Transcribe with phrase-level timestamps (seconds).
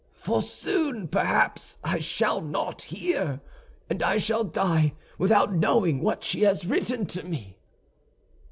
[0.15, 3.39] For soon, perhaps, I shall not hear,
[3.87, 7.59] and I shall die without knowing what she has written to me."